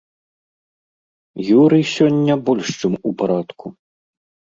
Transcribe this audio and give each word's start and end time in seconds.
Юрый 1.61 1.83
сёння 1.95 2.33
больш 2.51 2.67
чым 2.83 2.93
у 3.11 3.17
парадку. 3.25 3.65